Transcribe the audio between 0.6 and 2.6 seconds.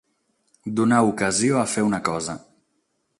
Donar ocasió a fer una cosa.